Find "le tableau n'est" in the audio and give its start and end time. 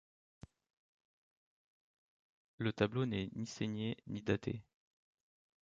2.57-3.29